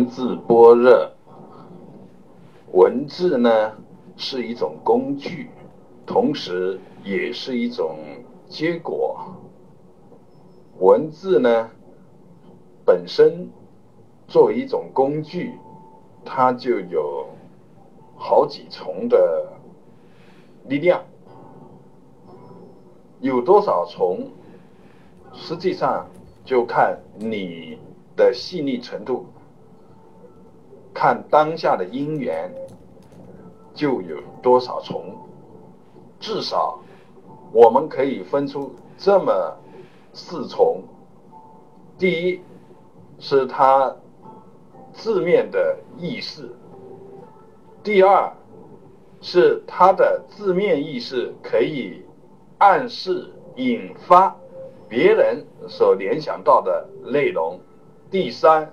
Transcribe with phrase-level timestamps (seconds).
[0.00, 1.10] 文字般若，
[2.72, 3.72] 文字呢
[4.16, 5.50] 是一种工具，
[6.06, 7.98] 同时也是一种
[8.48, 9.20] 结果。
[10.78, 11.68] 文字呢
[12.82, 13.50] 本身
[14.26, 15.52] 作为一种工具，
[16.24, 17.26] 它就有
[18.16, 19.52] 好几重的
[20.64, 21.04] 力量，
[23.20, 24.30] 有多少重，
[25.34, 26.06] 实际上
[26.42, 27.78] 就看你
[28.16, 29.26] 的细腻程度。
[31.00, 32.54] 看当下的因缘，
[33.72, 35.16] 就有多少重？
[36.18, 36.78] 至少
[37.54, 39.56] 我们可以分出这么
[40.12, 40.82] 四重：
[41.96, 42.42] 第一
[43.18, 43.96] 是它
[44.92, 46.42] 字面的意思；
[47.82, 48.30] 第二
[49.22, 52.04] 是它的字面意思可以
[52.58, 54.36] 暗示、引发
[54.86, 57.58] 别人所联想到的内容；
[58.10, 58.70] 第三。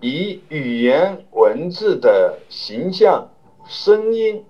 [0.00, 3.28] 以语言文字的形象、
[3.66, 4.44] 声音、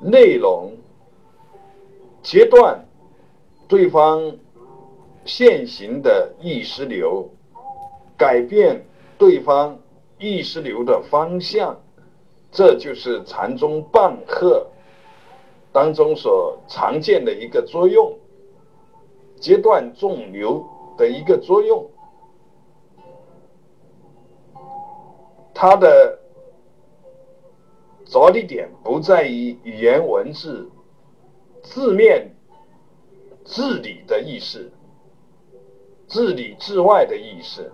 [0.00, 0.72] 内容
[2.22, 2.84] 截断
[3.68, 4.36] 对方
[5.24, 7.30] 现行的意识流，
[8.16, 8.84] 改变
[9.16, 9.78] 对方
[10.18, 11.80] 意识流的方向，
[12.50, 14.66] 这就是禅宗半喝
[15.72, 18.18] 当中所常见的一个作用，
[19.36, 20.66] 截断众流
[20.98, 21.88] 的一个作用。
[25.62, 26.18] 它的
[28.06, 30.70] 着力点不在于语言文字
[31.62, 32.34] 字面
[33.44, 34.72] 字里的意思，
[36.08, 37.70] 字里字外的意思，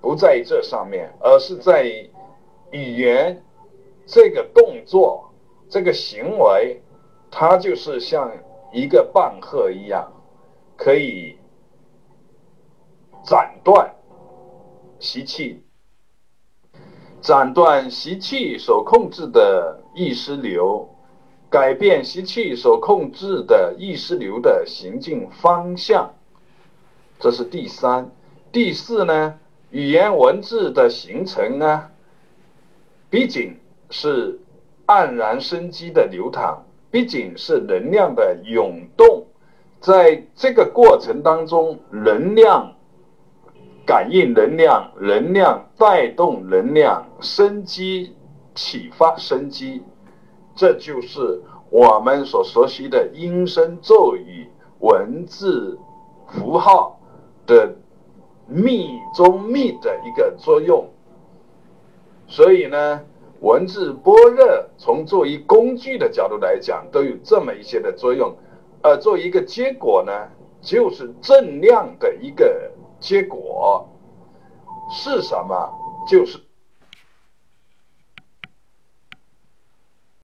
[0.00, 2.10] 不在于这上面，而是在于
[2.70, 3.44] 语言
[4.06, 5.30] 这个动作、
[5.68, 6.80] 这个行为，
[7.30, 8.32] 它就是像
[8.72, 10.10] 一个棒喝一样，
[10.74, 11.36] 可以
[13.24, 13.94] 斩断
[14.98, 15.62] 习气。
[17.20, 20.88] 斩断习气所控制的意识流，
[21.50, 26.14] 改变习气所控制的意识流的行进方向，
[27.18, 28.10] 这是第三。
[28.50, 29.34] 第四呢？
[29.70, 31.90] 语言文字的形成呢，
[33.08, 33.56] 毕竟
[33.90, 34.40] 是
[34.86, 39.26] 黯然生机的流淌，毕竟是能量的涌动，
[39.80, 42.74] 在这个过程当中，能量。
[43.90, 48.14] 感应能量，能量带动能量，生机
[48.54, 49.82] 启发生机，
[50.54, 55.76] 这就是我们所熟悉的音声咒语、文字
[56.28, 57.00] 符号
[57.48, 57.74] 的
[58.46, 60.88] 密中密的一个作用。
[62.28, 63.00] 所以呢，
[63.40, 64.46] 文字般若
[64.78, 68.32] 从作为工具的角度来讲，都有这么一些的作用。
[68.82, 70.12] 而作为一个结果呢，
[70.62, 72.70] 就是正量的一个。
[73.00, 73.84] 结果
[74.90, 75.68] 是什么？
[76.06, 76.49] 就是。